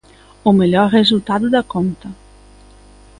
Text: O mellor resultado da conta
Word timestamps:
O 0.43 0.51
mellor 0.59 0.87
resultado 0.99 1.45
da 1.51 1.61
conta 1.73 2.07